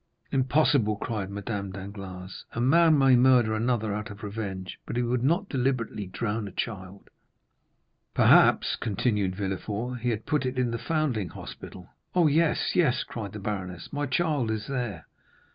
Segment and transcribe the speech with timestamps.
[0.31, 5.21] "Impossible!" cried Madame Danglars: "a man may murder another out of revenge, but he would
[5.23, 7.11] not deliberately drown a child."
[8.15, 13.33] "Perhaps," continued Villefort, "he had put it in the foundling hospital." "Oh, yes, yes," cried
[13.33, 15.05] the baroness; "my child is there!"